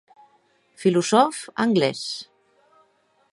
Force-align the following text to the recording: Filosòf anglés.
Filosòf 0.83 1.43
anglés. 1.65 2.03